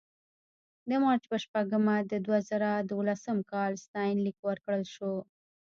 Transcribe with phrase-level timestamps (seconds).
[0.89, 5.13] د مارچ په شپږمه د دوه زره دولسم کال ستاینلیک ورکړل شو.